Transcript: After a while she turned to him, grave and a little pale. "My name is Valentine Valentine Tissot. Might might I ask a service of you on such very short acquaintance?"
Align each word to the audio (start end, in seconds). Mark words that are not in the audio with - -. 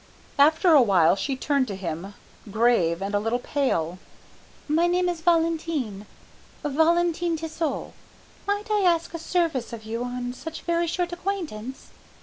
After 0.39 0.71
a 0.73 0.81
while 0.81 1.15
she 1.15 1.35
turned 1.35 1.67
to 1.67 1.75
him, 1.75 2.15
grave 2.49 3.03
and 3.03 3.13
a 3.13 3.19
little 3.19 3.37
pale. 3.37 3.99
"My 4.67 4.87
name 4.87 5.07
is 5.07 5.21
Valentine 5.21 6.07
Valentine 6.63 7.37
Tissot. 7.37 7.93
Might 8.47 8.67
might 8.67 8.71
I 8.71 8.81
ask 8.81 9.13
a 9.13 9.19
service 9.19 9.73
of 9.73 9.83
you 9.83 10.03
on 10.03 10.33
such 10.33 10.63
very 10.63 10.87
short 10.87 11.13
acquaintance?" 11.13 11.91